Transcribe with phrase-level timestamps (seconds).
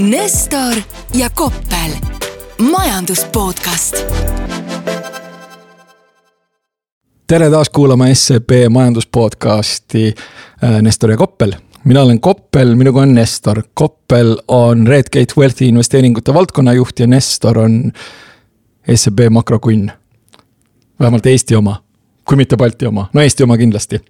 [0.00, 0.74] Nestor
[1.14, 1.90] ja Koppel,
[2.70, 3.96] majandus podcast.
[7.26, 10.14] tere taas kuulama SEB majandus podcasti
[10.64, 11.52] äh, Nestor ja Koppel.
[11.84, 13.62] mina olen Koppel, minuga on Nestor.
[13.74, 17.92] Koppel on Redgate Wealthi investeeringute valdkonnajuht ja Nestor on
[18.94, 19.90] SEB makrokunn.
[21.00, 21.82] vähemalt Eesti oma,
[22.24, 24.00] kui mitte Balti oma, no Eesti oma kindlasti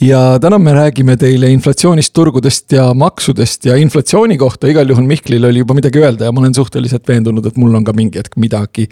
[0.00, 4.68] ja täna me räägime teile inflatsioonist, turgudest ja maksudest ja inflatsiooni kohta.
[4.70, 7.84] Igal juhul Mihklil oli juba midagi öelda ja ma olen suhteliselt veendunud, et mul on
[7.84, 8.88] ka mingi hetk midagi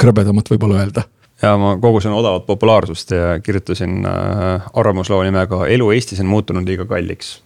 [0.00, 1.06] krõbedamat võib-olla öelda.
[1.42, 6.86] Ja ma kogusin odavat populaarsust ja kirjutasin äh, arvamusloo nimega Elu Eestis on muutunud liiga
[6.88, 7.42] kalliks.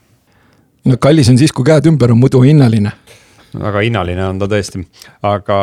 [0.85, 2.93] no kallis on siis, kui käed ümber on muidu hinnaline
[3.55, 4.83] väga hinnaline on ta tõesti,
[5.27, 5.59] aga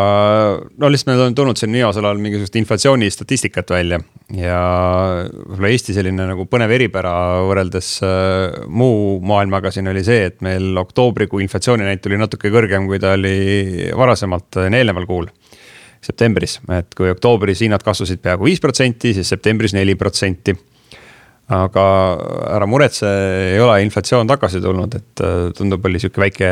[0.77, 3.99] no lihtsalt meil on tulnud siin viimasel ajal mingisugust inflatsioonistatistikat välja.
[4.35, 4.61] ja
[5.23, 7.13] võib-olla Eesti selline nagu põnev eripära
[7.47, 12.99] võrreldes äh, muu maailmaga siin oli see, et meil oktoobrikuu inflatsiooninäit oli natuke kõrgem, kui
[12.99, 15.29] ta oli varasemalt äh, eelneval kuul
[16.03, 20.55] septembris, et kui oktoobris hinnad kasvasid peaaegu viis protsenti, siis septembris neli protsenti
[21.47, 21.83] aga
[22.57, 23.07] ära muretse,
[23.53, 26.49] ei ole inflatsioon tagasi tulnud, et äh, tundub, oli sihuke väike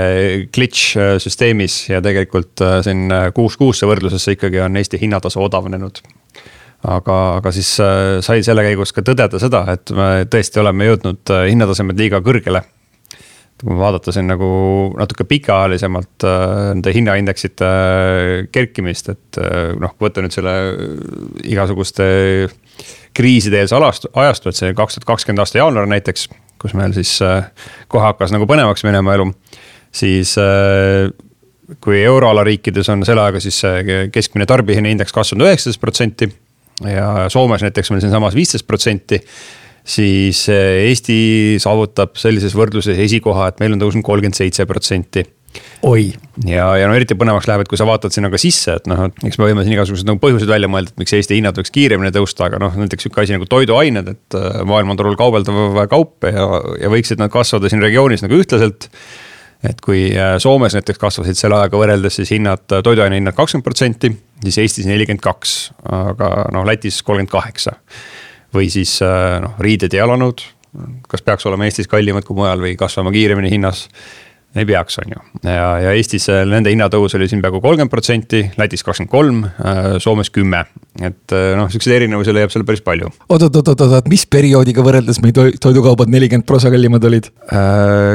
[0.55, 5.99] glitch äh, süsteemis ja tegelikult äh, siin kuus kuusse võrdlusesse ikkagi on Eesti hinnatase odavnenud.
[6.85, 7.69] aga, aga siis
[8.21, 12.61] sai selle käigus ka tõdeda seda, et me tõesti oleme jõudnud hinnatasemed liiga kõrgele
[13.55, 14.47] kui vaadata siin nagu
[14.99, 16.25] natuke pikaajalisemalt
[16.75, 17.69] nende hinnaindeksite
[18.51, 19.39] kerkimist, et
[19.79, 20.55] noh, kui võtta nüüd selle
[21.47, 22.05] igasuguste
[23.15, 26.29] kriiside ees alastu, ajastu, et see kaks tuhat kakskümmend aasta jaanuar näiteks,
[26.61, 27.49] kus meil siis äh,
[27.91, 29.29] kohe hakkas nagu põnevaks minema elu,
[29.95, 31.11] siis äh,
[31.81, 33.61] kui euroala riikides on selle ajaga siis
[34.13, 36.27] keskmine tarbijahinnaindeks kasvanud üheksateist protsenti
[36.85, 39.21] ja Soomes näiteks meil siinsamas viisteist protsenti
[39.85, 41.17] siis äh, Eesti
[41.61, 45.23] saavutab sellises võrdluses esikoha, et meil on tõusnud kolmkümmend seitse protsenti
[45.85, 46.13] oi.
[46.47, 49.05] ja, ja no eriti põnevaks läheb, et kui sa vaatad sinna ka sisse, et noh,
[49.09, 51.73] et eks me võime siin igasuguseid nagu põhjuseid välja mõelda, et miks Eesti hinnad võiks
[51.75, 56.47] kiiremini tõusta, aga noh, näiteks sihuke asi nagu toiduained, et äh, maailmaturul kaubeldav kaup ja,
[56.81, 58.89] ja võiksid nad kasvada siin regioonis nagu ühtlaselt.
[59.65, 63.65] et kui äh, Soomes näiteks kasvasid selle ajaga võrreldes siis hinnad, äh, toiduaine hinnad kakskümmend
[63.65, 64.11] protsenti,
[64.43, 65.55] siis Eestis nelikümmend kaks,
[65.89, 67.79] aga noh, Lätis kolmkümmend kaheksa.
[68.55, 70.39] või siis noh, riided ja jalanõud,
[71.11, 73.87] kas peaks olema Eestis kallimad kui mujal või kasvama kiiremini hinnas
[74.55, 75.21] ei peaks, on ju.
[75.43, 79.95] ja, ja Eestis äh, nende hinnatõus oli siin peaaegu kolmkümmend protsenti, Lätis kakskümmend kolm, äh,
[80.03, 80.63] Soomes kümme.
[81.01, 83.11] et äh, noh, siukseid erinevusi leiab seal päris palju.
[83.27, 87.31] oot, oot, oot, oot, oot, mis perioodiga võrreldes meil toidukaubad nelikümmend prosa kallimad olid?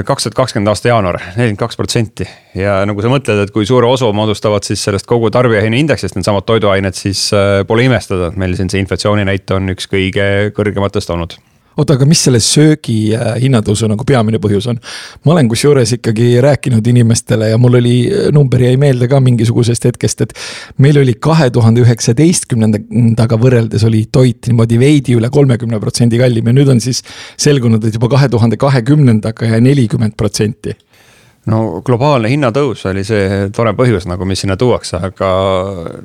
[0.07, 2.29] kaks tuhat kakskümmend aasta jaanuar, nelikümmend kaks protsenti.
[2.57, 6.97] ja nagu sa mõtled, et kui suure osa moodustavad siis sellest kogu tarbijahinnaindeksist needsamad toiduained,
[6.97, 7.29] siis
[7.69, 11.37] pole imestada, et meil siin see inflatsiooninäit on üks kõige kõrgematest olnud
[11.77, 14.81] oota, aga mis selle söögi äh, hinnatõusu nagu peamine põhjus on?
[15.25, 19.89] ma olen kusjuures ikkagi rääkinud inimestele ja mul oli, äh, number jäi meelde ka mingisugusest
[19.91, 20.37] hetkest, et.
[20.79, 26.57] meil oli kahe tuhande üheksateistkümnendaga võrreldes oli toit niimoodi veidi üle kolmekümne protsendi kallim ja
[26.57, 27.03] nüüd on siis
[27.41, 30.77] selgunud, et juba kahe tuhande kahekümnendaga ja nelikümmend protsenti
[31.49, 35.31] no globaalne hinnatõus oli see tore põhjus nagu, mis sinna tuuakse, aga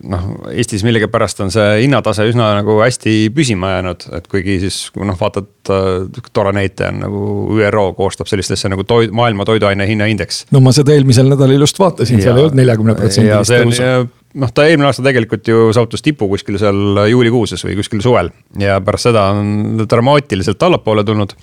[0.08, 5.18] noh, Eestis millegipärast on see hinnatase üsna nagu hästi püsima jäänud, et kuigi siis noh,
[5.20, 7.24] vaatad äh,, tore näitaja on nagu
[7.60, 10.46] ÜRO koostab sellist asja nagu toid, maailma toiduaine hinnaindeks.
[10.56, 13.92] no ma seda eelmisel nädalal just vaatasin, seal ei olnud neljakümne protsendilist tõusu.
[14.40, 18.80] noh, ta eelmine aasta tegelikult ju saavutas tipu kuskil seal juulikuuses või kuskil suvel ja
[18.84, 21.36] pärast seda on dramaatiliselt allapoole tulnud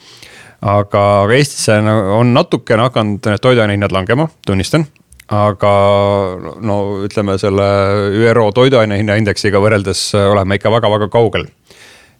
[0.62, 1.78] aga, aga Eestisse
[2.16, 4.86] on natukene hakanud need toiduainehinnad langema, tunnistan
[5.32, 5.72] aga
[6.60, 7.66] no ütleme selle
[8.20, 11.46] ÜRO toiduainehinnaindeksiga võrreldes oleme ikka väga-väga kaugel.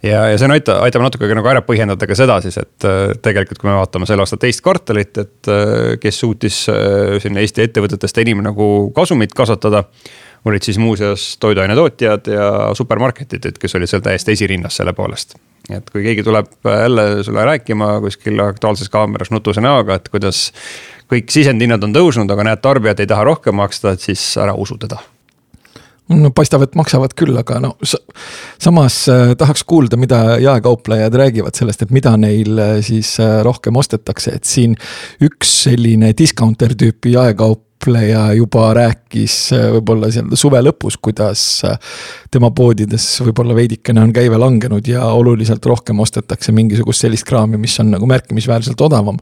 [0.03, 2.89] ja, ja see on aita-, aitab natuke nagu ära põhjendada ka seda siis, et
[3.23, 5.53] tegelikult, kui me vaatame selle aasta teist kvartalit, et
[6.03, 6.65] kes suutis
[7.23, 9.85] siin Eesti ettevõtetest enim nagu kasumit kasvatada
[10.49, 15.37] olid siis muuseas toiduainetootjad ja supermarketid, et kes olid seal täiesti esirinnas selle poolest.
[15.71, 20.51] Et kui keegi tuleb jälle sulle rääkima kuskil Aktuaalses Kaameras nutuse näoga, et kuidas
[21.13, 24.79] kõik sisendhinnad on tõusnud, aga näed, tarbijad ei taha rohkem maksta, et siis ära usu
[24.81, 25.01] teda.
[26.13, 27.77] No paistab, et maksavad küll, aga no
[28.61, 33.79] samas äh, tahaks kuulda, mida jaekauplejad räägivad sellest, et mida neil äh, siis äh, rohkem
[33.81, 34.75] ostetakse, et siin
[35.23, 41.79] üks selline discounter tüüpi jaekaup kaupleja juba rääkis äh, võib-olla seal suve lõpus, kuidas äh,
[42.31, 47.75] tema poodides võib-olla veidikene on käive langenud ja oluliselt rohkem ostetakse mingisugust sellist kraami, mis
[47.81, 49.19] on nagu märkimisväärselt odavam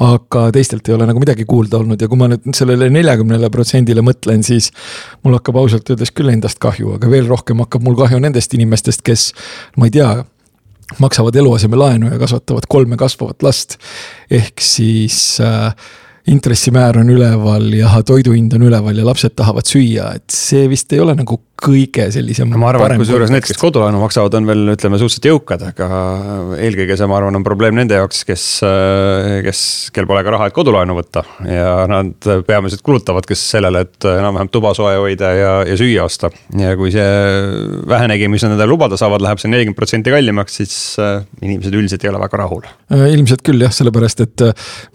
[0.00, 4.04] aga teistelt ei ole nagu midagi kuulda olnud ja kui ma nüüd sellele neljakümnele protsendile
[4.04, 4.68] mõtlen, siis
[5.24, 9.00] mul hakkab ausalt öeldes küll endast kahju, aga veel rohkem hakkab mul kahju nendest inimestest,
[9.06, 9.30] kes
[9.80, 10.10] ma ei tea,
[11.00, 13.78] maksavad eluasemelaenu ja kasvatavad kolme kasvavat last.
[14.30, 15.72] ehk siis äh,
[16.30, 20.92] intressimäär on üleval ja toidu hind on üleval ja lapsed tahavad süüa, et see vist
[20.94, 22.50] ei ole nagu kõige sellisem.
[22.56, 25.88] ma arvan, et kusjuures need, kes kodulaenu maksavad, on veel ütleme suhteliselt jõukad, aga
[26.56, 28.44] eelkõige see, ma arvan, on probleem nende jaoks, kes,
[29.44, 29.62] kes,
[29.94, 31.24] kel pole ka raha, et kodulaenu võtta.
[31.44, 36.32] ja nad peamiselt kulutavad, kes sellele, et enam-vähem tuba soe hoida ja, ja süüa osta.
[36.58, 37.10] ja kui see
[37.90, 40.76] vähenegi, mis nad endale lubada saavad, läheb see nelikümmend protsenti kallimaks, siis
[41.42, 42.64] inimesed üldiselt ei ole väga rahul.
[43.10, 44.46] ilmselt küll jah, sellepärast et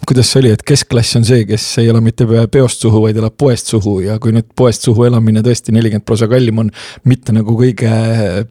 [0.07, 3.35] kuidas see oli, et keskklass on see, kes ei ela mitte peost suhu, vaid elab
[3.37, 3.99] poest suhu.
[4.05, 6.71] Ja kui nüüd poest suhu elamine tõesti nelikümmend prossa kallim on,
[7.09, 7.91] mitte nagu kõige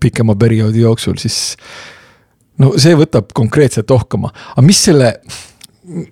[0.01, 1.57] pikema perioodi jooksul, siis
[2.63, 5.11] no see võtab konkreetselt ohkama, aga mis selle,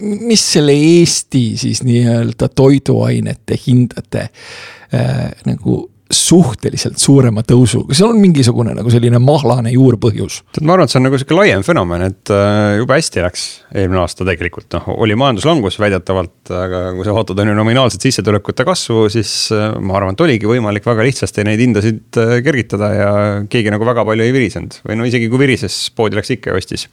[0.00, 5.82] mis selle Eesti siis nii-öelda toiduainete hindade äh, nagu
[6.12, 10.42] suhteliselt suurema tõusuga, seal on mingisugune nagu selline mahlane juurpõhjus.
[10.60, 14.02] ma arvan, et see on nagu sihuke laiem fenomen, et äh, jube hästi läks eelmine
[14.02, 19.06] aasta tegelikult, noh, oli majanduslangus väidetavalt, aga kui sa vaatad on ju nominaalset sissetulekute kasvu,
[19.12, 23.12] siis äh, ma arvan, et oligi võimalik väga lihtsasti neid hindasid äh, kergitada ja
[23.50, 24.82] keegi nagu väga palju ei virisenud.
[24.88, 26.88] Või no isegi kui virises, poodi läks ikka ja ostis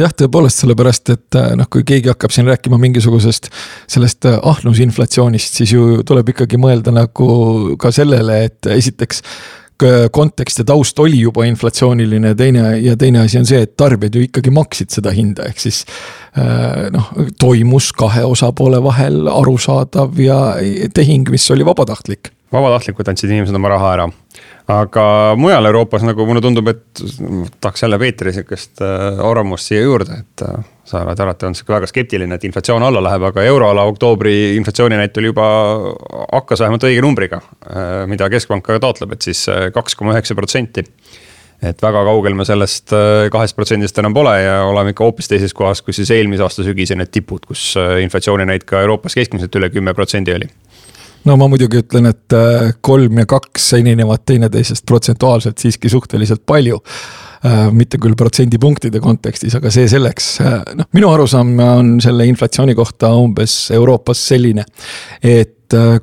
[0.00, 3.50] jah, tõepoolest, sellepärast et äh, noh, kui keegi hakkab siin rääkima mingisugusest
[3.90, 7.28] sellest äh, ahnusinflatsioonist, siis ju tuleb ikkagi mõelda nagu
[7.80, 9.22] ka sellele, et esiteks
[10.14, 14.14] kontekst ja taust oli juba inflatsiooniline ja teine, ja teine asi on see, et tarbijad
[14.14, 15.82] ju ikkagi maksid seda hinda, ehk siis.
[16.38, 20.38] Äh, noh, toimus kahe osapoole vahel arusaadav ja
[20.94, 22.33] tehing, mis oli vabatahtlik.
[22.54, 24.08] Vabatahtlikult andsid inimesed oma raha ära
[24.70, 27.02] aga mujal Euroopas nagu mulle tundub, et
[27.60, 31.76] tahaks jälle Peetri sihukest äh, arvamust siia juurde, et äh, sa oled alati olnud sihuke
[31.76, 35.50] väga skeptiline, et inflatsioon alla läheb, aga euroala oktoobri inflatsiooninäit oli juba,
[36.32, 37.42] hakkas vähemalt õige numbriga.
[37.68, 40.88] Äh, mida keskpank ka taotleb, et siis kaks koma üheksa protsenti.
[41.64, 42.92] et väga kaugel me sellest
[43.32, 46.98] kahest protsendist enam pole ja oleme ikka hoopis teises kohas, kus siis eelmise aasta sügisel
[46.98, 50.50] need tipud, kus inflatsiooninäit ka Euroopas keskmiselt üle kümme protsendi oli
[51.28, 56.80] no ma muidugi ütlen, et äh, kolm ja kaks erinevad teineteisest protsentuaalselt siiski suhteliselt palju.
[57.44, 62.76] Äh, mitte küll protsendipunktide kontekstis, aga see selleks, äh, noh, minu arusaam on selle inflatsiooni
[62.78, 64.64] kohta umbes Euroopas selline,
[65.20, 65.53] et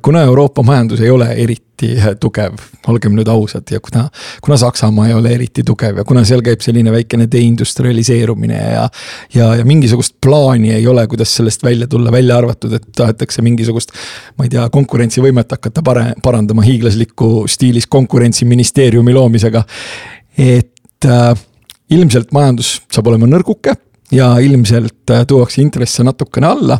[0.02, 2.56] kuna Euroopa majandus ei ole eriti eriti tugev,
[2.88, 4.06] olgem nüüd ausad, ja kuna,
[4.42, 8.88] kuna Saksamaa ei ole eriti tugev ja kuna seal käib selline väikene deindustrialiseerumine ja.
[9.34, 13.92] ja, ja mingisugust plaani ei ole, kuidas sellest välja tulla, välja arvatud, et tahetakse mingisugust.
[14.38, 19.64] ma ei tea, konkurentsivõimet hakata pare-, parandama hiiglasliku stiilis konkurentsiministeeriumi loomisega.
[20.38, 21.32] et äh,
[21.90, 23.74] ilmselt majandus saab olema nõrguke
[24.12, 26.78] ja ilmselt äh, tuuakse intresse natukene alla.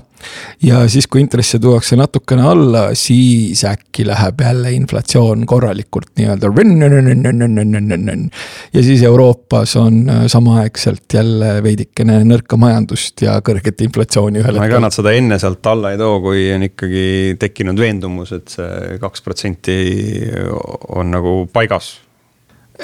[0.62, 6.50] ja siis, kui intresse tuuakse natukene alla, siis äkki läheb jälle inflatsioon korralikult nii-öelda.
[8.72, 14.70] ja siis Euroopas on samaaegselt jälle veidikene nõrka majandust ja kõrget inflatsiooni ühel hetkel.
[14.70, 18.96] ega nad seda enne sealt alla ei too, kui on ikkagi tekkinud veendumus, et see
[19.02, 19.76] kaks protsenti
[20.94, 21.96] on nagu paigas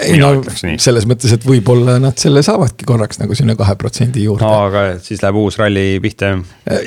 [0.05, 0.33] ei no
[0.81, 4.47] selles mõttes, et võib-olla nad selle saavadki korraks nagu sinna kahe protsendi juurde.
[4.47, 6.35] no aga siis läheb uus ralli pihta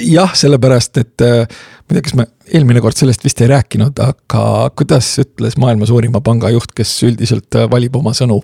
[0.05, 0.35] jah?
[0.37, 4.43] sellepärast et äh, ma ei tea, kas me eelmine kord sellest vist ei rääkinud, aga
[4.77, 8.41] kuidas ütles maailma suurima panga juht, kes üldiselt äh, valib oma sõnu.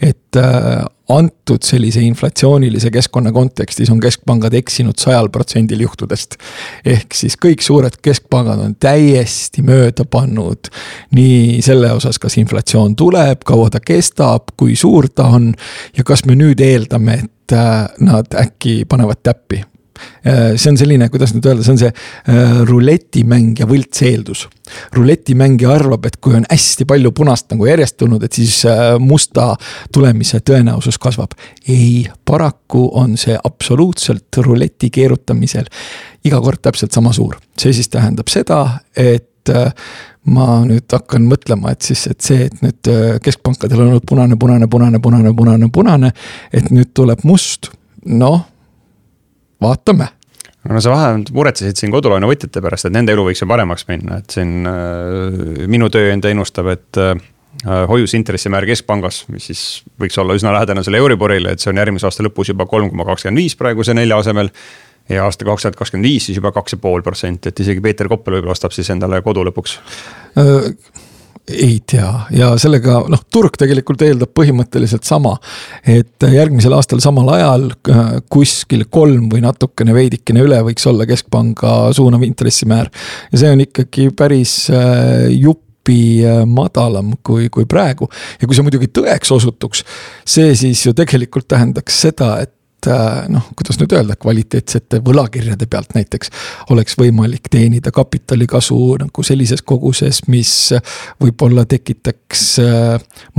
[0.00, 6.36] et äh, antud sellise inflatsioonilise keskkonna kontekstis on keskpangad eksinud sajal protsendil juhtudest.
[6.84, 10.68] ehk siis kõik suured keskpangad on täiesti mööda pannud
[11.16, 15.54] nii selle osas, kas inflatsioon tuleb, kaua ta kestab, kui suur ta on
[15.96, 19.64] ja kas me nüüd eeldame, et äh, nad äkki panevad täppi
[20.56, 24.46] see on selline, kuidas nüüd öelda, see on see äh, ruletimäng ja võltseeldus.
[24.92, 29.54] ruletimängija arvab, et kui on hästi palju punast nagu järjest tulnud, et siis äh, musta
[29.92, 31.36] tulemise tõenäosus kasvab.
[31.68, 35.68] ei, paraku on see absoluutselt ruleti keerutamisel
[36.24, 37.38] iga kord täpselt sama suur.
[37.58, 39.24] see siis tähendab seda, et
[40.28, 42.90] ma nüüd hakkan mõtlema, et siis, et see, et nüüd
[43.24, 46.10] keskpankadel on olnud punane, punane, punane, punane, punane, punane,
[46.52, 47.70] et nüüd tuleb must,
[48.04, 48.44] noh
[49.62, 50.12] vaatame
[50.68, 54.36] no sa vähemalt muretsesid siin kodulaenuvõtjate pärast, et nende elu võiks ju paremaks minna, et
[54.36, 57.14] siin äh, minu tööandja ennustab, et äh,
[57.88, 59.62] hoiusintressimäär keskpangas, mis siis
[60.00, 63.06] võiks olla üsna lähedane selle Euriborile, et see on järgmise aasta lõpus juba kolm koma
[63.08, 64.52] kakskümmend viis praeguse nelja asemel.
[65.08, 68.08] ja aasta kaks tuhat kakskümmend viis siis juba kaks ja pool protsenti, et isegi Peeter
[68.08, 69.78] Koppel võib-olla ostab siis endale kodu lõpuks
[70.36, 71.06] äh
[71.52, 75.36] ei tea ja sellega noh, turg tegelikult eeldab põhimõtteliselt sama.
[75.86, 81.92] et järgmisel aastal samal ajal äh, kuskil kolm või natukene veidikene üle võiks olla keskpanga
[81.96, 82.90] suunav intressimäär.
[83.32, 88.10] ja see on ikkagi päris äh, jupi äh, madalam kui, kui praegu.
[88.40, 89.84] ja kui see muidugi tõeks osutuks,
[90.26, 92.54] see siis ju tegelikult tähendaks seda, et
[93.32, 96.32] noh, kuidas nüüd öelda, kvaliteetsete võlakirjade pealt näiteks
[96.74, 100.52] oleks võimalik teenida kapitalikasu nagu sellises koguses, mis
[101.22, 102.44] võib-olla tekitaks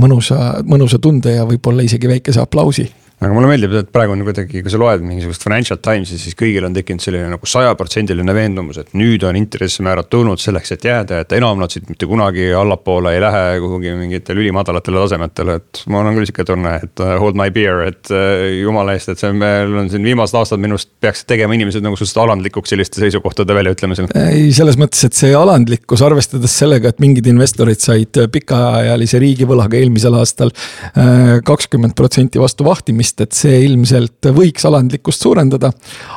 [0.00, 2.88] mõnusa, mõnusa tunde ja võib-olla isegi väikese aplausi
[3.20, 6.64] aga mulle meeldib, et praegu on kuidagi, kui sa loed mingisugust Financial Timesi, siis kõigil
[6.64, 11.34] on tekkinud selline nagu sajaprotsendiline veendumus, et nüüd on intressimäärad tulnud selleks, et jääda, et
[11.36, 15.82] enam nad siit mitte kunagi allapoole ei lähe kuhugi mingitele ülimadalatele tasemetele, et.
[15.92, 19.20] mul on küll sihuke tunne, et uh, hold my beer, et uh, jumala eest, et
[19.20, 22.72] see on, meil on siin viimased aastad minu arust peaks tegema inimesed nagu suhteliselt alandlikuks
[22.72, 24.08] selliste seisukohtade väljaütlemisel.
[24.16, 30.16] ei, selles mõttes, et see alandlikkus, arvestades sellega, et mingid investorid said pikaajalise riigivõlaga eelmisel
[30.22, 35.72] aastal uh, kakskümmend protsenti vastu vahtimist vist, et see ilmselt võiks alandlikkust suurendada.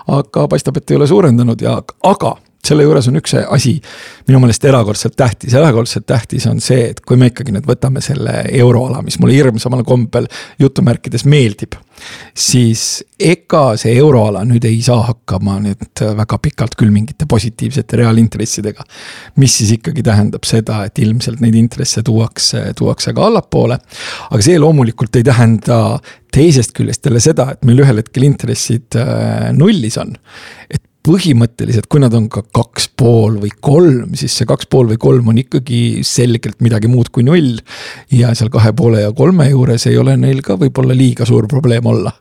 [0.08, 2.36] aga paistab, et ei ole suurendanud ja, aga
[2.68, 3.76] selle juures on üks asi
[4.28, 8.44] minu meelest erakordselt tähtis, erakordselt tähtis on see, et kui me ikkagi nüüd võtame selle
[8.52, 10.30] euroala, mis mulle hirmsamal kombel
[10.62, 11.76] jutumärkides meeldib
[12.38, 18.84] siis ega see euroala nüüd ei saa hakkama nüüd väga pikalt küll mingite positiivsete reaalintressidega.
[19.38, 23.78] mis siis ikkagi tähendab seda, et ilmselt neid intresse tuuakse, tuuakse ka allapoole.
[24.30, 26.00] aga see loomulikult ei tähenda
[26.34, 30.18] teisest küljest jälle seda, et meil ühel hetkel intressid äh, nullis on.
[30.70, 35.00] et põhimõtteliselt, kui nad on ka kaks pool või kolm, siis see kaks pool või
[35.02, 37.60] kolm on ikkagi selgelt midagi muud kui null.
[38.12, 41.86] ja seal kahe poole ja kolme juures ei ole neil ka võib-olla liiga suur probleem
[41.92, 42.14] olla.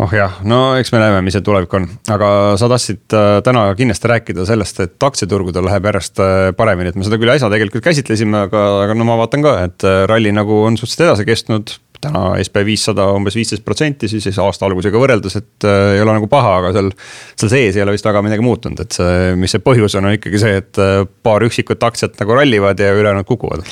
[0.00, 2.28] Oh jah, no eks me näeme, mis see tulevik on, aga
[2.60, 7.04] sa tahtsid äh, täna kindlasti rääkida sellest, et aktsiaturgudel läheb järjest äh, paremini, et me
[7.04, 10.62] seda küll äsja tegelikult käsitlesime, aga, aga no ma vaatan ka, et äh, ralli nagu
[10.64, 15.38] on suhteliselt edasi kestnud täna SB viissada umbes viisteist protsenti, siis, siis aasta algusega võrreldes,
[15.40, 16.92] et äh, ei ole nagu paha, aga seal.
[17.40, 20.18] seal sees ei ole vist väga midagi muutunud, et see, mis see põhjus on, on
[20.18, 23.66] ikkagi see, et äh, paar üksikut aktsiat nagu rallivad ja ülejäänud kukuvad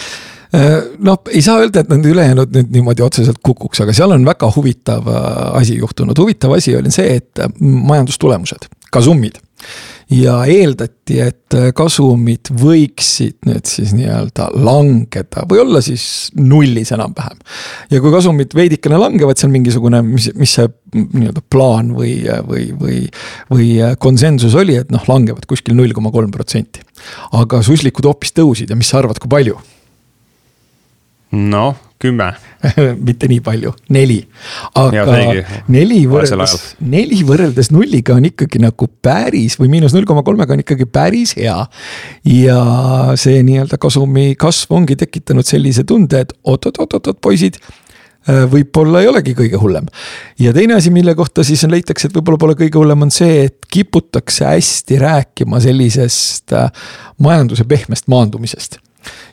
[1.04, 4.48] noh, ei saa öelda, et need ülejäänud nüüd niimoodi otseselt kukuks, aga seal on väga
[4.54, 5.26] huvitav äh,
[5.60, 9.42] asi juhtunud, huvitav asi oli see, et majandustulemused, kasummid
[10.12, 17.40] ja eeldati, et kasumid võiksid nüüd siis nii-öelda langeda või olla siis nullis enam-vähem.
[17.92, 22.14] ja kui kasumid veidikene langevad, see on mingisugune, mis, mis see nii-öelda plaan või,
[22.48, 23.00] või, või,
[23.52, 26.84] või konsensus oli, et noh, langevad kuskil null koma kolm protsenti.
[27.36, 29.58] aga suslikud hoopis tõusid ja mis sa arvad, kui palju?
[31.36, 32.32] noh kümme
[33.08, 34.18] mitte nii palju, neli.
[34.78, 35.04] aga
[35.70, 36.56] neli võrreldes,
[36.90, 41.36] neli võrreldes nulliga on ikkagi nagu päris või miinus null koma kolmega on ikkagi päris
[41.38, 41.58] hea.
[42.28, 42.60] ja
[43.18, 49.36] see nii-öelda kasumi kasv ongi tekitanud sellise tunde, et oot-oot-oot-oot, poisid äh, võib-olla ei olegi
[49.38, 49.86] kõige hullem.
[50.40, 53.70] ja teine asi, mille kohta siis leitakse, et võib-olla pole kõige hullem, on see, et
[53.70, 56.70] kiputakse hästi rääkima sellisest äh,
[57.22, 58.80] majanduse pehmest maandumisest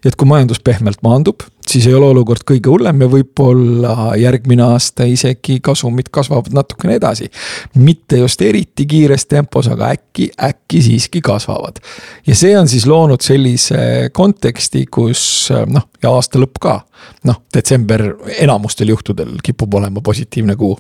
[0.04, 4.64] ja et kui majandus pehmelt maandub, siis ei ole olukord kõige hullem ja võib-olla järgmine
[4.66, 7.30] aasta isegi kasumid kasvavad natukene edasi.
[7.76, 11.80] mitte just eriti kiires tempos, aga äkki, äkki siiski kasvavad.
[12.28, 16.80] ja see on siis loonud sellise konteksti, kus noh, ja aasta lõpp ka.
[17.24, 18.08] noh, detsember
[18.40, 20.78] enamustel juhtudel kipub olema positiivne kuu.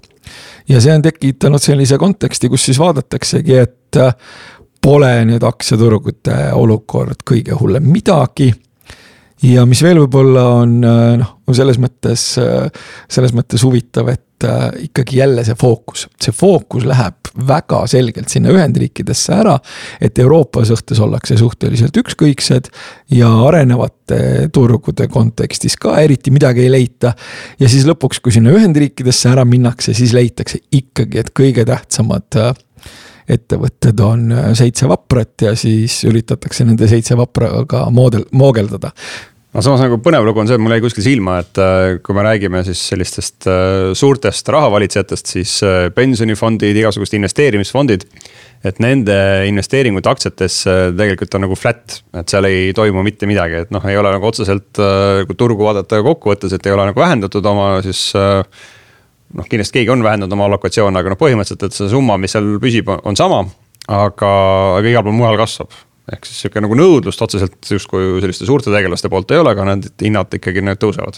[0.70, 4.01] ja see on tekitanud sellise konteksti, kus siis vaadataksegi, et
[4.86, 8.51] pole nüüd aktsiaturgude olukord kõige hullem midagi
[9.44, 12.70] ja mis veel võib-olla on äh, noh, selles mõttes, äh,
[13.12, 18.54] selles mõttes huvitav, et äh, ikkagi jälle see fookus, see fookus läheb väga selgelt sinna
[18.54, 19.58] Ühendriikidesse ära.
[20.00, 22.70] et Euroopa suhtes ollakse suhteliselt ükskõiksed
[23.12, 27.13] ja arenevate turgude kontekstis ka eriti midagi ei leita.
[27.60, 32.39] ja siis lõpuks, kui sinna Ühendriikidesse ära minnakse, siis leitakse ikkagi, et kõige tähtsamad
[33.29, 34.27] ettevõtted on
[34.58, 38.91] seitse vaprat ja siis üritatakse nende seitse vapraga moodel, moogeldada
[39.55, 42.15] no samas nagu põnev lugu on see, et mul jäi kuskil silma, et äh, kui
[42.17, 48.08] me räägime siis sellistest äh, suurtest rahavalitsejatest, siis äh, pensionifondid, igasugused investeerimisfondid.
[48.65, 49.15] et nende
[49.46, 53.98] investeeringud aktsiatesse tegelikult on nagu flat, et seal ei toimu mitte midagi, et noh, ei
[54.00, 54.79] ole nagu otseselt,
[55.27, 58.08] kui turgu vaadata kokkuvõttes, et ei ole nagu vähendatud oma siis
[59.36, 62.56] noh, kindlasti keegi on vähendanud oma allokatsioone, aga noh, põhimõtteliselt, et see summa, mis seal
[62.62, 63.44] püsib, on sama.
[63.86, 64.30] aga,
[64.80, 65.75] aga igal pool mujal kasvab
[66.13, 69.88] ehk siis sihuke nagu nõudlust otseselt justkui selliste suurte tegelaste poolt ei ole, aga need
[70.06, 71.18] hinnad ikkagi need tõusevad.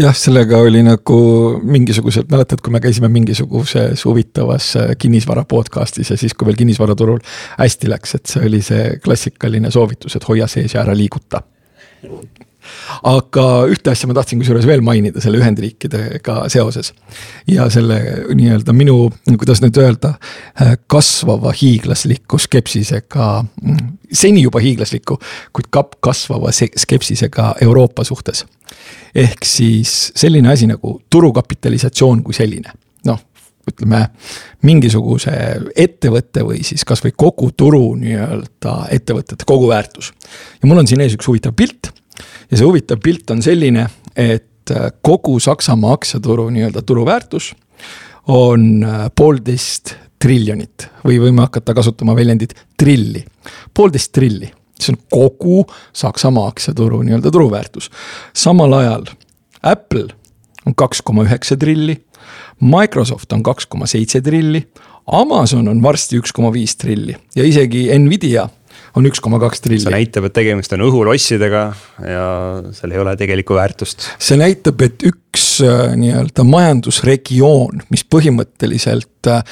[0.00, 1.18] jah, sellega oli nagu
[1.60, 7.20] mingisugused, mäletad, kui me käisime mingisuguses huvitavas äh, kinnisvara podcast'is ja siis, kui veel kinnisvaraturul
[7.58, 11.44] hästi läks, et see oli see klassikaline soovitus, et hoia sees ja ära liiguta
[13.06, 16.92] aga ühte asja ma tahtsin kusjuures veel mainida selle Ühendriikidega seoses.
[17.50, 17.98] ja selle
[18.34, 20.14] nii-öelda minu, kuidas nüüd öelda,
[20.90, 23.44] kasvava hiiglasliku skepsisega,
[24.12, 25.18] seni juba hiiglasliku,
[25.56, 28.44] kuid kap-, kasvava skepsisega Euroopa suhtes.
[29.14, 32.72] ehk siis selline asi nagu turukapitalisatsioon kui selline,
[33.06, 33.22] noh
[33.66, 34.02] ütleme,
[34.66, 35.32] mingisuguse
[35.76, 40.12] ettevõtte või siis kasvõi kogu turu nii-öelda ettevõtete koguväärtus.
[40.62, 41.90] ja mul on siin ees üks huvitav pilt
[42.50, 47.52] ja see huvitav pilt on selline, et kogu Saksamaa aktsiaturu nii-öelda turuväärtus
[48.34, 48.82] on
[49.14, 53.22] poolteist triljonit või võime hakata kasutama väljendit trilli,
[53.74, 54.50] poolteist trilli
[54.80, 57.90] see on kogu Saksamaa aktsiaturu nii-öelda turuväärtus.
[58.34, 59.04] samal ajal
[59.62, 60.08] Apple
[60.66, 61.96] on kaks koma üheksa trilli,
[62.60, 64.66] Microsoft on kaks koma seitse trilli,
[65.06, 68.48] Amazon on varsti üks koma viis trilli ja isegi Nvidia
[68.96, 69.84] on üks koma kaks trilli.
[69.84, 71.62] see näitab, et tegemist on õhulossidega
[72.06, 72.26] ja
[72.76, 74.08] seal ei ole tegelikku väärtust.
[74.18, 79.42] see näitab, et üks äh, nii-öelda majandusregioon, mis põhimõtteliselt äh,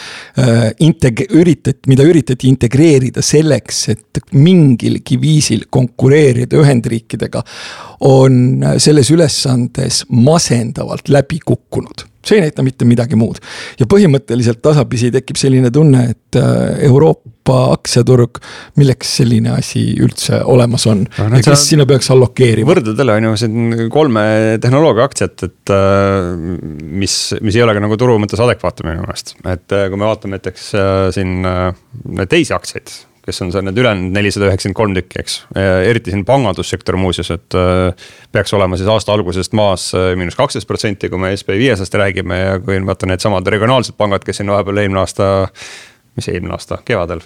[0.84, 7.44] integ-, üritati, mida üritati integreerida selleks, et mingilgi viisil konkureerida Ühendriikidega,
[8.08, 13.40] on selles ülesandes masendavalt läbi kukkunud see ei näita mitte midagi muud.
[13.80, 18.40] ja põhimõtteliselt tasapisi tekib selline tunne, et äh, Euroopa aktsiaturg,
[18.80, 22.70] milleks selline asi üldse olemas on no, ja kes sinna peaks allokeerima?
[22.72, 24.26] võrdlusele on ju siin kolme
[24.62, 26.30] tehnoloogia aktsiat, et äh,
[27.04, 29.36] mis, mis ei ole ka nagu turu mõttes adekvaatne minu meelest.
[29.44, 30.70] et äh, kui me vaatame näiteks
[31.14, 31.44] siin
[32.28, 35.38] teisi aktsiaid kes on seal need ülejäänud nelisada üheksakümmend kolm tükki, eks.
[35.88, 40.68] eriti siin pangandussektor muuseas, et äh, peaks olema siis aasta algusest maas äh, miinus kaksteist
[40.68, 44.84] protsenti, kui me SB viiesast räägime ja kui vaata needsamad regionaalsed pangad, kes siin vahepeal
[44.84, 45.30] eelmine aasta
[46.14, 47.24] mis eelmine aasta, kevadel,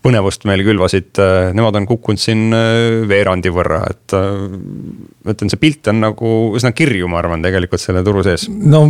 [0.00, 2.46] põnevust meil külvasid, äh, nemad on kukkunud siin
[3.08, 4.14] veerandi võrra, et.
[4.16, 8.46] ma ütlen, see pilt on nagu üsna kirju, ma arvan, tegelikult selle turu sees.
[8.48, 8.86] no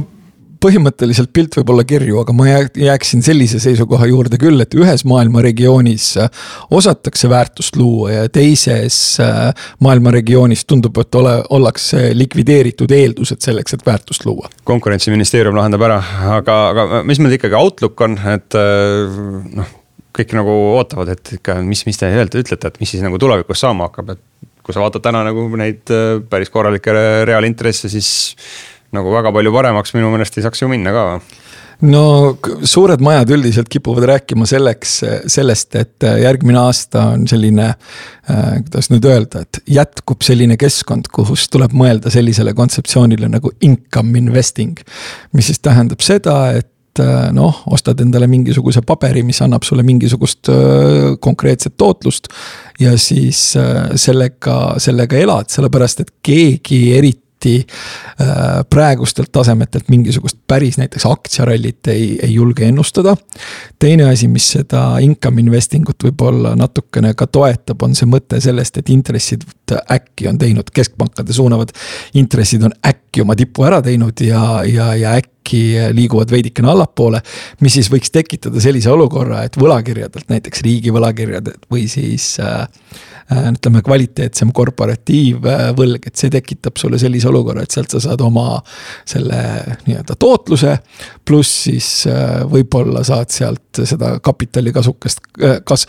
[0.63, 5.43] põhimõtteliselt pilt võib olla kirju, aga ma jääksin sellise seisukoha juurde küll, et ühes maailma
[5.45, 6.31] regioonis äh,
[6.71, 9.51] osatakse väärtust luua ja teises äh,
[9.83, 14.51] maailma regioonis tundub, et ole, ollakse likvideeritud eeldused selleks, et väärtust luua.
[14.69, 16.01] konkurentsiministeerium lahendab ära,
[16.39, 19.23] aga, aga mis meil ikkagi outlook on, et äh,
[19.59, 19.79] noh,
[20.13, 23.89] kõik nagu ootavad, et ikka, mis, mis te ütlete, et mis siis nagu tulevikus saama
[23.89, 25.91] hakkab, et kui sa vaatad täna nagu neid
[26.31, 26.93] päris korralikke
[27.27, 28.11] reaalintresse, siis
[28.93, 31.07] nagu väga palju paremaks minu meelest ei saaks ju minna ka
[31.83, 32.03] no
[32.69, 34.99] suured majad üldiselt kipuvad rääkima selleks,
[35.31, 41.49] sellest, et järgmine aasta on selline äh,, kuidas nüüd öelda, et jätkub selline keskkond, kus
[41.53, 44.79] tuleb mõelda sellisele kontseptsioonile nagu income investing.
[45.33, 50.53] mis siis tähendab seda, et äh, noh, ostad endale mingisuguse paberi, mis annab sulle mingisugust
[50.53, 52.29] öö, äh, konkreetset tootlust.
[52.81, 57.67] ja siis öö, äh, sellega, sellega elad, sellepärast et keegi eriti eriti
[58.21, 63.17] äh, praegustelt tasemetelt mingisugust päris näiteks aktsiarallit ei, ei julge ennustada.
[63.79, 68.79] teine asi, mis seda income investing ut võib-olla natukene ka toetab, on see mõte sellest,
[68.79, 71.73] et intressid äkki on teinud, keskpankade suunavad
[72.15, 75.33] intressid on äkki oma tipu ära teinud ja, ja, ja äkki
[75.97, 77.23] liiguvad veidikene allapoole.
[77.61, 82.69] mis siis võiks tekitada sellise olukorra, et võlakirjadelt, näiteks riigi võlakirjadelt või siis Äh,
[83.53, 88.61] ütleme, kvaliteetsem korporatiivvõlg, et see tekitab sulle sellise olukorra, et sealt sa saad oma
[89.09, 89.41] selle
[89.87, 90.79] nii-öelda tootluse.
[91.25, 95.87] pluss siis äh, võib-olla saad sealt seda kapitalikasukest, äh, kas,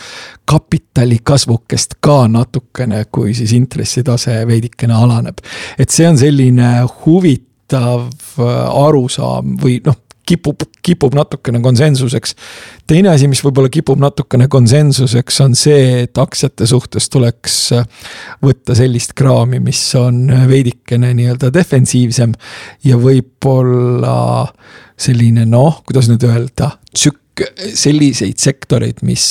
[0.49, 5.41] kapitalikasvukest ka natukene, kui siis intressitase veidikene alaneb.
[5.77, 6.75] et see on selline
[7.06, 12.36] huvitav arusaam või noh, kipub, kipub natukene konsensuseks.
[12.88, 17.57] teine asi, mis võib-olla kipub natukene konsensuseks, on see, et aktsiate suhtes tuleks
[18.43, 22.33] võtta sellist kraami, mis on veidikene nii-öelda defensiivsem.
[22.83, 24.15] ja võib-olla
[24.99, 29.25] selline noh, kuidas nüüd öelda, tsükk, selliseid sektoreid, mis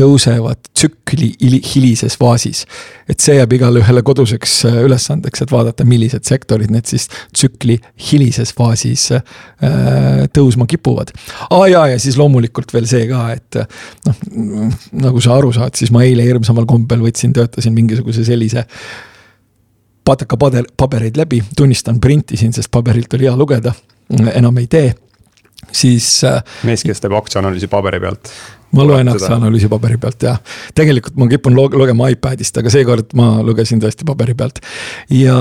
[0.00, 1.30] tõusevad tsükli
[1.74, 2.64] hilises faasis.
[3.10, 7.78] et see jääb igale ühele koduseks äh, ülesandeks, et vaadata, millised sektorid need siis tsükli
[8.10, 9.22] hilises faasis äh,
[10.36, 11.12] tõusma kipuvad.
[11.50, 13.60] aa jaa, ja siis loomulikult veel see ka, et
[14.06, 14.24] noh,
[15.04, 18.64] nagu sa aru saad, siis ma eile hirmsamal kombel võtsin, töötasin mingisuguse sellise
[20.04, 23.74] pataka paber, pabereid läbi, tunnistan, printisin, sest paberilt oli hea lugeda,
[24.32, 24.88] enam ei tee
[25.72, 26.24] siis.
[26.24, 28.32] Äh, mees, kes teeb aktsiaanalüüsi paberi pealt
[28.76, 30.36] ma loen aktsiaanalüüsi paberi pealt ja
[30.78, 34.60] tegelikult ma kipun lugema iPadist, aga seekord ma lugesin tõesti paberi pealt.
[35.14, 35.38] ja,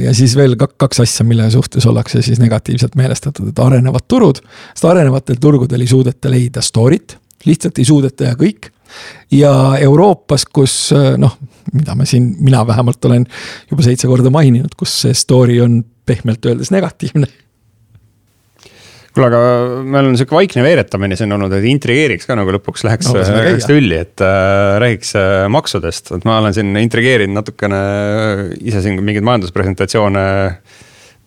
[0.00, 4.40] ja siis veel kaks asja, mille suhtes ollakse siis negatiivselt meelestatud, et arenevad turud.
[4.72, 8.72] sest arenevatel turgudel ei suudeta leida story't, lihtsalt ei suudeta ja kõik.
[9.32, 10.76] ja Euroopas, kus
[11.18, 11.36] noh,
[11.72, 13.28] mida me siin, mina vähemalt olen
[13.70, 17.28] juba seitse korda maininud, kus see story on pehmelt öeldes negatiivne
[19.12, 19.40] kuule, aga
[19.84, 23.68] meil on sihuke vaikne veeretamine siin olnud, et intrigeeriks ka nagu lõpuks läheks no,, läheks
[23.68, 29.00] tülli, et äh, räägiks äh, maksudest, et ma olen siin intrigeerinud natukene äh, ise siin
[29.04, 30.24] mingeid majanduspresentatsioone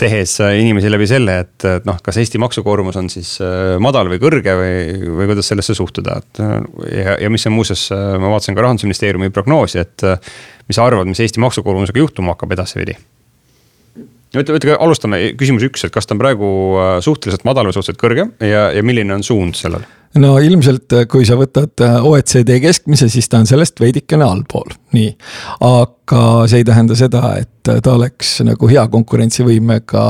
[0.02, 3.38] tehes inimesi läbi selle, et, et noh, kas Eesti maksukoormus on siis
[3.80, 4.74] madal või kõrge või,
[5.22, 6.42] või kuidas sellesse suhtuda, et.
[6.92, 10.04] ja, ja mis on muuseas, ma vaatasin ka rahandusministeeriumi prognoosi, et
[10.68, 12.98] mis sa arvad, mis Eesti maksukoormusega juhtuma hakkab edaspidi?
[14.44, 16.50] Ütle, ütle, alustame küsimus üks, et kas ta on praegu
[17.06, 19.86] suhteliselt madal või suhteliselt kõrge ja, ja milline on suund sellel?
[20.20, 24.72] No ilmselt, äh, kui sa võtad äh, OECD keskmise, siis ta on sellest veidikene allpool,
[24.96, 25.12] nii.
[25.66, 30.06] aga see ei tähenda seda, et äh, ta oleks nagu hea konkurentsivõimega,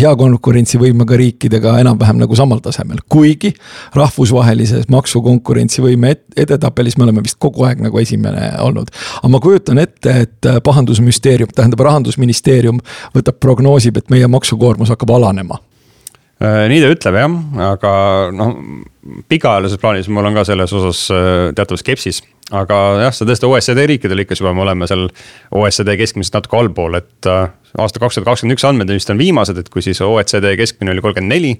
[0.00, 3.02] hea konkurentsivõimega riikidega enam-vähem nagu samal tasemel.
[3.12, 3.52] kuigi
[3.98, 8.90] rahvusvahelises maksukonkurentsivõime edetabelis me oleme vist kogu aeg nagu esimene olnud.
[9.20, 12.80] aga ma kujutan ette, et pahandusministeerium, tähendab rahandusministeerium
[13.14, 15.60] võtab, prognoosib, et meie maksukoormus hakkab alanema
[16.42, 17.34] nii ta ütleb jah,
[17.68, 17.92] aga
[18.34, 18.54] noh,
[19.30, 22.22] pikaajalises plaanis mul on ka selles osas äh, teatav skepsis.
[22.52, 25.06] aga jah, see tõesti OECD riikide lõikes juba me oleme seal
[25.54, 29.58] OECD keskmisest natuke allpool, et äh, aasta kaks tuhat kakskümmend üks andmed vist on viimased,
[29.58, 31.56] et kui siis OECD keskmine oli kolmkümmend neli,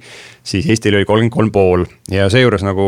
[0.46, 2.86] siis Eestil oli kolmkümmend kolm pool ja seejuures nagu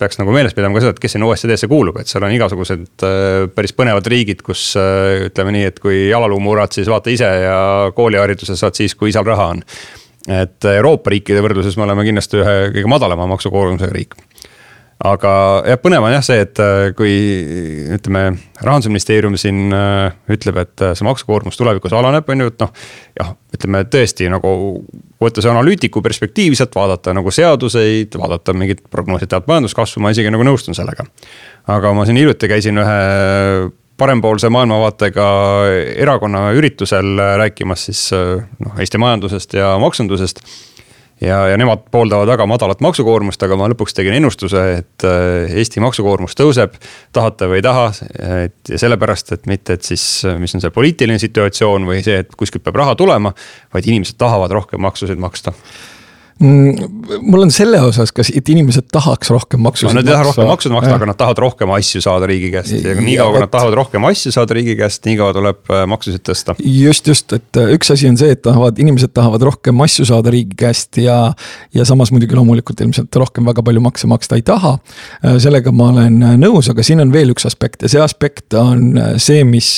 [0.00, 3.04] peaks nagu meeles pidama ka seda, et kes sinna OECD-sse kuulub, et seal on igasugused
[3.54, 7.58] päris põnevad riigid, kus ütleme nii, et kui jalaluu murrad, siis vaata ise ja
[7.94, 9.62] koolihariduse saad siis, kui isal raha on
[10.30, 14.16] et Euroopa riikide võrdluses me oleme kindlasti ühe kõige madalama maksukoormusega riik.
[15.04, 15.30] aga
[15.68, 17.12] jah, põnev on jah see, et äh, kui
[17.96, 18.22] ütleme,
[18.62, 22.72] rahandusministeerium siin äh, ütleb, et äh, see maksukoormus tulevikus alaneb, on ju, et noh.
[23.20, 24.54] jah, ütleme tõesti nagu
[25.20, 30.46] võtta see analüütiku perspektiivi sealt, vaadata nagu seaduseid, vaadata mingit prognoositavat majanduskasvu, ma isegi nagu
[30.46, 31.04] nõustun sellega.
[31.68, 33.00] aga ma siin hiljuti käisin ühe
[33.96, 35.24] parempoolse maailmavaatega
[35.96, 40.40] erakonna üritusel rääkimas siis noh, Eesti majandusest ja maksundusest.
[41.20, 45.80] ja, ja nemad pooldavad väga madalat maksukoormust, aga ma lõpuks tegin ennustuse, et äh, Eesti
[45.84, 46.74] maksukoormus tõuseb,
[47.14, 47.86] tahate või ei taha.
[48.44, 50.04] et ja sellepärast, et mitte, et siis,
[50.38, 53.34] mis on see poliitiline situatsioon või see, et kuskilt peab raha tulema,
[53.74, 55.54] vaid inimesed tahavad rohkem maksusid maksta
[56.42, 60.02] mul on selle osas, kas, et inimesed tahaks rohkem maksusid no, maksta.
[60.02, 62.94] Nad ei taha rohkem maksusid maksta, aga nad tahavad rohkem asju saada riigi käest ja
[62.98, 66.56] niikaua, kui nad tahavad rohkem asju saada riigi käest, niikaua tuleb äh, maksusid tõsta.
[66.58, 70.32] just, just, et äh, üks asi on see, et tahavad, inimesed tahavad rohkem asju saada
[70.34, 71.18] riigi käest ja.
[71.74, 74.74] ja samas muidugi loomulikult ilmselt rohkem väga palju makse maksta ei taha.
[75.22, 78.98] Äh, sellega ma olen nõus, aga siin on veel üks aspekt ja see aspekt on
[79.22, 79.70] see, mis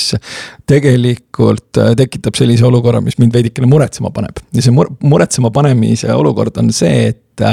[0.67, 6.63] tegelikult tekitab sellise olukorra, mis mind veidikene muretsema paneb ja see muretsema panemise olukord olukord
[6.63, 7.47] on see, et,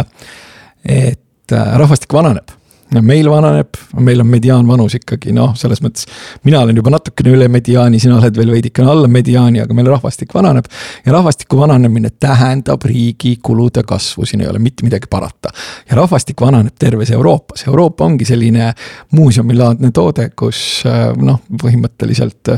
[0.85, 2.61] et rahvastik vananeb
[3.03, 3.75] meil vananeb,
[4.07, 6.05] meil on mediaanvanus ikkagi noh, selles mõttes.
[6.47, 10.31] mina olen juba natukene üle mediaani, sina oled veel veidikene alla mediaani, aga meil rahvastik
[10.35, 10.69] vananeb.
[11.03, 15.51] ja rahvastiku vananemine tähendab riigi kulude kasvu, siin ei ole mitte midagi parata.
[15.91, 18.71] ja rahvastik vananeb terves Euroopas, Euroopa ongi selline
[19.11, 20.85] muuseumilaadne toode, kus
[21.17, 22.55] noh, põhimõtteliselt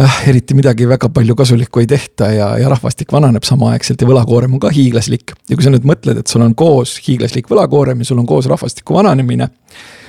[0.00, 4.56] äh, eriti midagi väga palju kasulikku ei tehta ja, ja rahvastik vananeb samaaegselt ja võlakoorem
[4.56, 5.34] on ka hiiglaslik.
[5.48, 8.48] ja kui sa nüüd mõtled, et sul on koos hiiglaslik võlakoorem ja sul on koos
[8.50, 9.50] rahvastiku vananemine,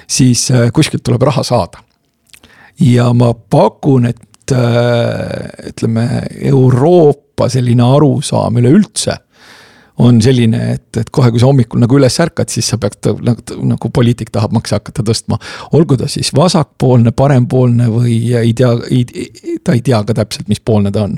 [0.07, 1.83] siis äh, kuskilt tuleb raha saada.
[2.79, 6.07] ja ma pakun, et äh, ütleme,
[6.53, 9.22] Euroopa selline arusaam üleüldse
[10.01, 13.57] on selline, et, et kohe, kui sa hommikul nagu üles ärkad, siis sa pead nagu,
[13.69, 15.37] nagu poliitik tahab makse hakata tõstma.
[15.77, 18.73] olgu ta siis vasakpoolne, parempoolne või ei tea,
[19.63, 21.17] ta ei tea ka täpselt, mis poolne ta on.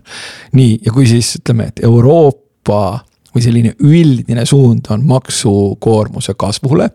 [0.53, 6.89] nii, ja kui siis ütleme, et Euroopa või selline üldine suund on maksukoormuse kasvule,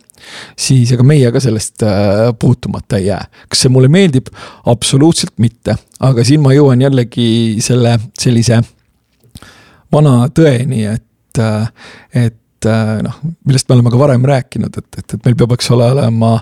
[0.56, 3.22] siis ega meie ka sellest äh, puutumata ei jää.
[3.48, 4.28] kas see mulle meeldib?
[4.66, 8.60] absoluutselt mitte, aga siin ma jõuan jällegi selle sellise
[9.92, 11.04] vana tõeni, et
[11.38, 12.68] et, et
[13.06, 16.36] noh, millest me oleme ka varem rääkinud, et, et, et meil peab, eks ole, olema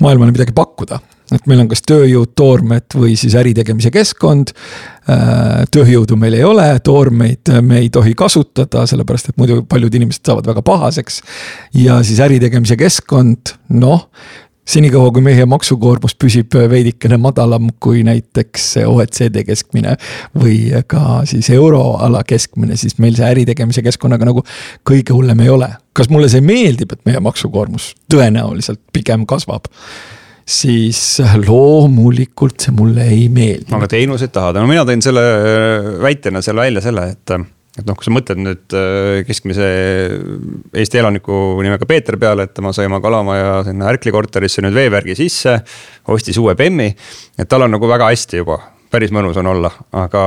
[0.00, 1.00] maailmale midagi pakkuda.
[1.34, 4.52] et meil on kas tööjõud, toormed või siis äritegemise keskkond.
[5.74, 10.46] tööjõudu meil ei ole, toormeid me ei tohi kasutada, sellepärast et muidu paljud inimesed saavad
[10.46, 11.22] väga pahaseks.
[11.74, 14.08] ja siis äritegemise keskkond, noh
[14.66, 19.96] senikaua, kui meie maksukoormus püsib veidikene madalam kui näiteks OECD keskmine
[20.36, 20.58] või
[20.90, 24.44] ka siis euroala keskmine, siis meil see äritegemise keskkonnaga nagu
[24.86, 25.70] kõige hullem ei ole.
[25.96, 29.70] kas mulle see meeldib, et meie maksukoormus tõenäoliselt pigem kasvab?
[30.46, 33.72] siis loomulikult see mulle ei meeldi.
[33.74, 35.22] aga teenuseid tahad, no mina tõin selle
[36.02, 37.38] väitena selle välja selle, et
[37.76, 39.66] et noh, kui sa mõtled nüüd äh, keskmise
[40.76, 45.16] Eesti elaniku nimega Peeter peale, et tema sai oma kalamaja sinna Ärkli korterisse nüüd veevärgi
[45.18, 45.58] sisse.
[46.12, 46.88] ostis uue bemmi,
[47.38, 48.58] et tal on nagu väga hästi juba,
[48.92, 50.22] päris mõnus on olla, aga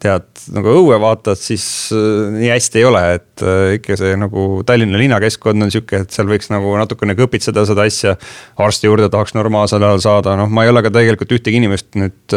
[0.00, 1.64] tead nagu õue vaatad, siis
[1.96, 6.14] äh, nii hästi ei ole, et äh, ikka see nagu Tallinna linnakeskkond on sihuke, et
[6.14, 8.14] seal võiks nagu natukene kõpitseda seda asja.
[8.62, 12.36] arsti juurde tahaks normaalsel ajal saada, noh, ma ei ole ka tegelikult ühtegi inimest nüüd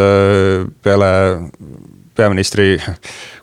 [0.81, 1.11] peale
[2.17, 2.75] peaministri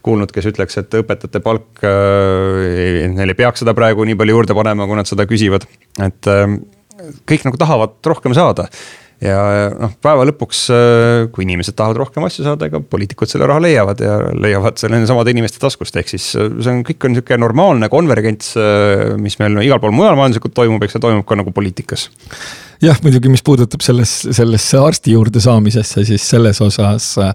[0.04, 4.56] kuulnud, kes ütleks, et õpetajate palk äh,, neil ei peaks seda praegu nii palju juurde
[4.58, 5.68] panema, kui nad seda küsivad,
[6.02, 6.58] et äh,
[7.28, 8.68] kõik nagu tahavad rohkem saada.
[9.22, 13.62] Ja noh, päeva lõpuks, äh, kui inimesed tahavad rohkem asju saada, ega poliitikud selle raha
[13.62, 17.38] leiavad ja leiavad selle nendesamade inimeste taskust, ehk siis äh, see on, kõik on sihuke
[17.38, 21.54] normaalne konvergents, äh, mis meil igal pool mujal majanduslikult toimub, eks see toimub ka nagu
[21.54, 22.08] poliitikas
[22.82, 27.32] jah, muidugi, mis puudutab selles, sellesse arsti juurde saamisesse, siis selles osas äh,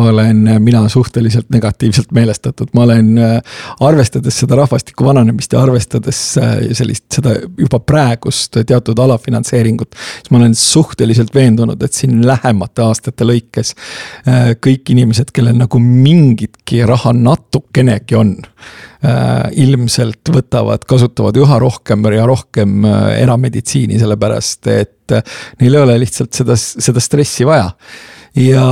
[0.00, 6.54] olen mina suhteliselt negatiivselt meelestatud, ma olen äh, arvestades seda rahvastiku vananemist ja arvestades äh,
[6.76, 9.94] sellist, seda juba praegust teatud alafinantseeringut.
[9.94, 13.74] siis ma olen suhteliselt veendunud, et siin lähemate aastate lõikes
[14.64, 15.78] kõik inimesed, kellel nagu
[16.66, 18.36] mingitki raha natukenegi on
[19.06, 25.82] Äh, ilmselt võtavad, kasutavad üha rohkem ja rohkem äh, erameditsiini, sellepärast et äh, neil ei
[25.82, 27.74] ole lihtsalt seda, seda stressi vaja
[28.40, 28.64] ja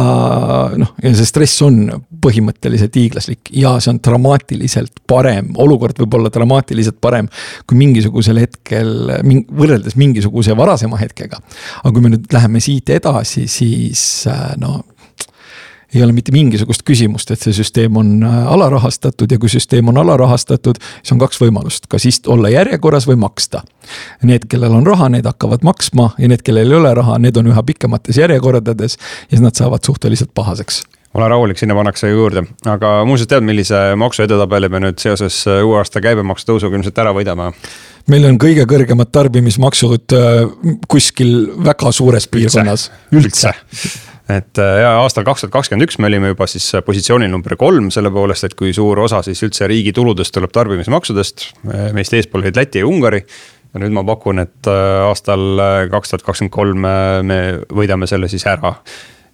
[0.81, 1.77] noh, ja see stress on
[2.25, 7.29] põhimõtteliselt hiiglaslik ja see on dramaatiliselt parem, olukord võib olla dramaatiliselt parem
[7.69, 9.13] kui mingisugusel hetkel,
[9.53, 11.39] võrreldes mingisuguse varasema hetkega.
[11.85, 14.25] aga kui me nüüd läheme siit edasi, siis
[14.57, 14.81] no
[15.95, 20.01] ei ole mitte mingisugust küsimust, et see süsteem on äh, alarahastatud ja kui süsteem on
[20.03, 23.63] alarahastatud, siis on kaks võimalust, kas ist-, olla järjekorras või maksta.
[24.27, 27.53] Need, kellel on raha, need hakkavad maksma ja need, kellel ei ole raha, need on
[27.53, 32.89] üha pikemates järjekordades ja siis nad saavad suhteliselt pahaseks ole rahulik, sinna pannakse juurde, aga
[33.07, 37.13] muuseas tead, millise maksu edetabeli me nüüd seoses äh, uue aasta käibemaksu tõusuga ilmselt ära
[37.15, 37.53] võidame?
[38.11, 40.41] meil on kõige kõrgemad tarbimismaksud äh,
[40.91, 41.37] kuskil
[41.71, 42.89] väga suures piirkonnas.
[43.15, 46.85] üldse, üldse et äh, ja aastal kaks tuhat kakskümmend üks me olime juba siis äh,
[46.85, 51.51] positsioonil number kolm, selle poolest, et kui suur osa siis üldse riigi tuludest tuleb tarbimismaksudest.
[51.97, 53.25] meist eespool olid Läti ja Ungari.
[53.75, 55.61] ja nüüd ma pakun, et äh, aastal
[55.93, 56.87] kaks tuhat kakskümmend kolm
[57.29, 58.77] me võidame selle siis ära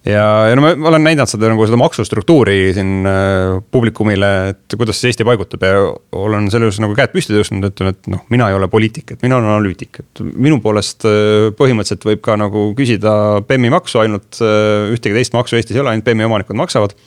[0.05, 4.99] ja, ja no ma olen näidanud seda nagu seda maksustruktuuri siin äh, publikumile, et kuidas
[4.99, 5.85] siis Eesti paigutub ja
[6.17, 9.37] olen selles nagu käed püsti tõusnud, ütlen, et noh, mina ei ole poliitik, et mina
[9.37, 13.13] olen analüütik, et minu poolest äh, põhimõtteliselt võib ka nagu küsida
[13.47, 16.97] BEM-i maksu, ainult äh, ühtegi teist maksu Eestis ei ole, ainult BEM-i omanikud maksavad.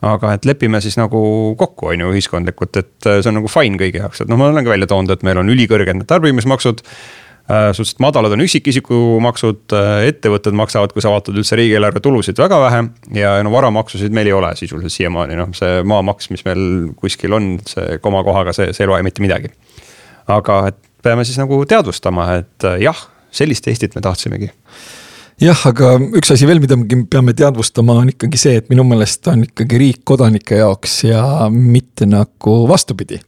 [0.00, 1.18] Aga et lepime siis nagu
[1.60, 4.64] kokku, on ju, ühiskondlikult, et see on nagu fine kõigi jaoks, et noh, ma olen
[4.64, 9.62] ka välja toonud, et meil on ülikõrged need tarbimismaksud Äh, suhteliselt madalad on üksikisiku maksud,
[9.74, 12.82] äh, ettevõtted maksavad, kui sa vaatad üldse riigieelarve tulusid väga vähe.
[13.16, 17.52] ja no varamaksusid meil ei ole sisuliselt siiamaani, noh see maamaks, mis meil kuskil on,
[17.66, 19.50] see komakohaga, see, see ei loe mitte midagi.
[20.30, 24.50] aga et peame siis nagu teadvustama, et äh, jah, sellist Eestit me tahtsimegi
[25.40, 29.26] jah, aga üks asi veel, mida me peame teadvustama, on ikkagi see, et minu meelest
[29.32, 31.22] on ikkagi riik kodanike jaoks ja
[31.52, 33.20] mitte nagu vastupidi.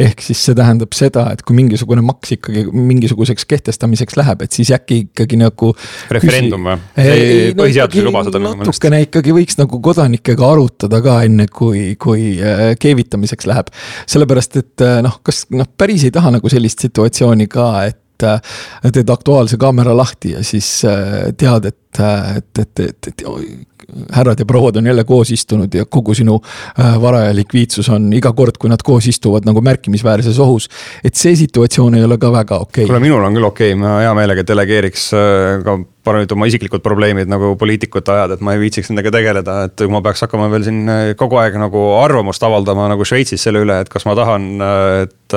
[0.00, 4.72] ehk siis see tähendab seda, et kui mingisugune maks ikkagi mingisuguseks kehtestamiseks läheb, et siis
[4.74, 5.72] äkki ikkagi nagu.
[6.16, 6.78] referendum või?
[7.58, 8.42] põhiseadus ei luba seda.
[8.46, 13.72] natukene ikkagi võiks nagu kodanikega arutada ka enne, kui, kui äh, keevitamiseks läheb.
[14.08, 18.92] sellepärast, et äh, noh, kas noh, päris ei taha nagu sellist situatsiooni ka, et et
[18.94, 23.24] teed Aktuaalse kaamera lahti ja siis äh, tead, et, et, et, et, et
[24.12, 26.40] härrad ja prouad on jälle koos istunud ja kogu sinu
[26.80, 30.68] äh, vara ja likviidsus on iga kord, kui nad koos istuvad nagu märkimisväärses ohus.
[31.04, 32.86] et see situatsioon ei ole ka väga okei okay..
[32.86, 35.78] kuule, minul on küll okei okay., ma hea meelega delegeeriks äh, ka
[36.10, 39.92] nüüd oma isiklikud probleemid nagu poliitikute ajad, et ma ei viitsiks nendega tegeleda, et kui
[39.92, 43.80] ma peaks hakkama veel siin äh, kogu aeg nagu arvamust avaldama nagu Šveitsis selle üle,
[43.84, 44.48] et kas ma tahan,
[45.04, 45.36] et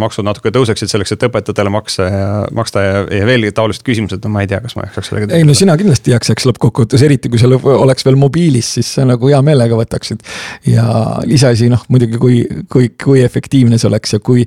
[0.00, 4.32] maksud natuke tõuseksid selleks, et õpetajatele makse ja maksta ja, ja veel taolised küsimused, no
[4.32, 5.44] ma ei tea, kas ma jaksaks sellega tegeleda.
[5.44, 9.30] ei no sina kindlasti jaksaks lõppkokkuvõttes, eriti kui sa oleks veel mobiilis, siis sa nagu
[9.30, 10.22] hea meelega võtaksid.
[10.68, 10.84] ja
[11.26, 12.40] iseasi noh, muidugi kui,
[12.72, 14.44] kui, kui efektiivne see oleks ja kui,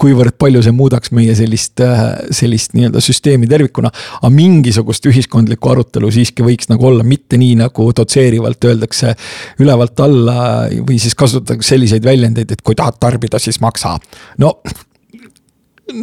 [0.00, 1.82] kuivõrd palju see muudaks meie sellist,
[2.30, 7.90] sellist nii-öelda süsteemi tervikuna, aga mingisugust ühiskondlikku arutelu siiski võiks nagu olla, mitte nii nagu
[7.96, 9.14] dotseerivalt öeldakse
[9.62, 10.40] ülevalt alla
[10.86, 13.96] või siis kasutatakse selliseid väljendeid, et kui tahad tarbida, siis maksa.
[14.38, 14.56] no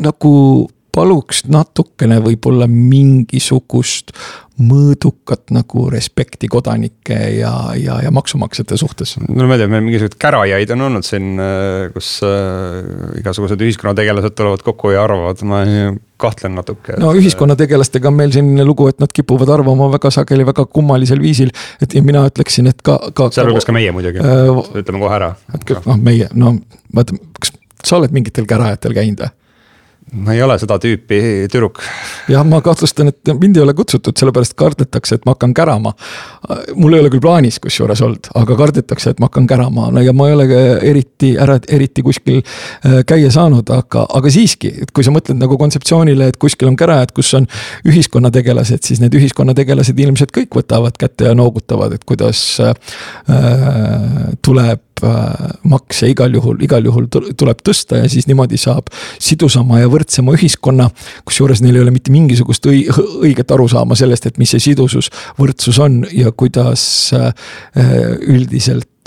[0.03, 0.33] nagu
[0.93, 4.13] paluks natukene võib-olla mingisugust
[4.61, 9.15] mõõdukat nagu respekti kodanike ja, ja, ja maksumaksjate suhtes.
[9.25, 14.37] no ma ei tea, meil mingisuguseid kärajaid on olnud siin, äh, kus äh, igasugused ühiskonnategelased
[14.37, 15.63] tulevad kokku ja arvavad, ma
[16.21, 16.99] kahtlen natuke.
[17.01, 21.49] no ühiskonnategelastega on meil selline lugu, et nad kipuvad arvama väga sageli väga kummalisel viisil.
[21.81, 23.31] et ja mina ütleksin, et ka, ka.
[23.33, 25.33] sealhulgas ka meie muidugi äh,, ütleme kohe ära.
[25.89, 26.59] noh, meie, no
[26.93, 29.37] vaata, kas sa oled mingitel kärajatel käinud või?
[30.13, 31.19] Ma ei ole seda tüüpi
[31.51, 31.81] tüdruk.
[32.29, 35.93] jah, ma kahtlustan, et mind ei ole kutsutud, sellepärast kardetakse, et ma hakkan kärama.
[36.75, 40.13] mul ei ole küll plaanis kusjuures olnud, aga kardetakse, et ma hakkan kärama, no ja
[40.13, 44.93] ma ei ole ka eriti ära, eriti kuskil äh, käia saanud, aga, aga siiski, et
[44.93, 47.49] kui sa mõtled nagu kontseptsioonile, et kuskil on kära, et kus on
[47.89, 52.73] ühiskonnategelased, siis need ühiskonnategelased ilmselt kõik võtavad kätte ja noogutavad, et kuidas äh,
[54.45, 54.92] tuleb Äh,
[55.63, 60.89] makse igal juhul, igal juhul tuleb tõsta ja siis niimoodi saab sidusama ja võrdsema ühiskonna.
[61.25, 66.03] kusjuures neil ei ole mitte mingisugust õiget arusaama sellest, et mis see sidusus, võrdsus on
[66.11, 66.85] ja kuidas
[67.17, 67.33] äh,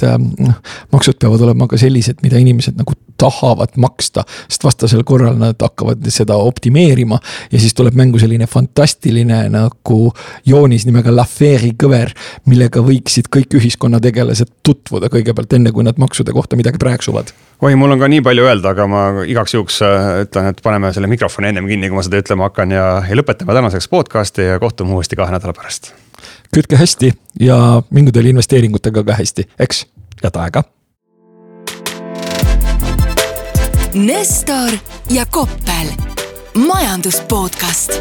[0.02, 0.54] üldiselt noh,
[0.92, 4.24] maksud peavad olema ka sellised, mida inimesed nagu tahavad maksta.
[4.48, 7.18] sest vastasel korral nad hakkavad seda optimeerima
[7.52, 10.12] ja siis tuleb mängu selline fantastiline nagu
[10.44, 12.12] joonis nimega Lafaire'i kõver.
[12.46, 17.90] millega võiksid kõik ühiskonnategelased tutvuda kõigepealt, enne kui nad maksude kohta midagi prääksuvad oi, mul
[17.90, 21.48] on ka nii palju öelda, aga ma igaks juhuks äh, ütlen, et paneme selle mikrofoni
[21.48, 25.16] ennem kinni, kui ma seda ütlema hakkan ja, ja lõpetame tänaseks podcast'i ja kohtume uuesti
[25.16, 25.94] kahe nädala pärast.
[26.54, 29.86] Kütke hästi ja mingu teil investeeringutega ka hästi, eks,
[30.22, 30.64] head aega.
[33.94, 34.76] Nestor
[35.10, 35.88] ja Koppel,
[36.66, 37.96] majandus podcast